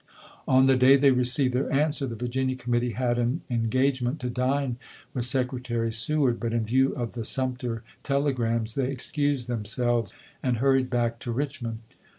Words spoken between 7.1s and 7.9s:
the Sumter